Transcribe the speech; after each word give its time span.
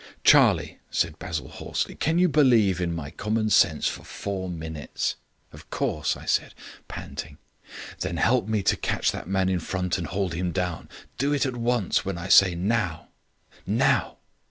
"Charlie," 0.23 0.79
said 0.89 1.19
Basil 1.19 1.47
hoarsely, 1.47 1.93
"can 1.93 2.17
you 2.17 2.27
believe 2.27 2.81
in 2.81 2.91
my 2.91 3.11
common 3.11 3.51
sense 3.51 3.87
for 3.87 4.03
four 4.03 4.49
minutes?" 4.49 5.15
"Of 5.53 5.69
course," 5.69 6.17
I 6.17 6.25
said, 6.25 6.55
panting. 6.87 7.37
"Then 7.99 8.17
help 8.17 8.47
me 8.47 8.63
to 8.63 8.75
catch 8.75 9.11
that 9.11 9.27
man 9.29 9.47
in 9.47 9.59
front 9.59 9.99
and 9.99 10.07
hold 10.07 10.33
him 10.33 10.51
down. 10.51 10.89
Do 11.19 11.33
it 11.33 11.45
at 11.45 11.55
once 11.55 12.03
when 12.03 12.17
I 12.17 12.29
say 12.29 12.55
'Now'. 12.55 13.09
Now!" 13.67 14.17